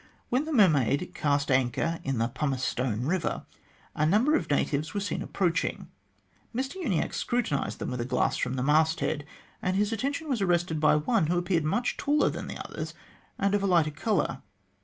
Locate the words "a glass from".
8.01-8.55